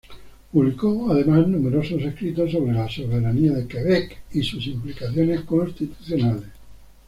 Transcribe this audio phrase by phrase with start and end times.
[0.51, 6.45] Publicó además numerosos escritos sobre la soberanía de Quebec y sus implicaciones constitucionales.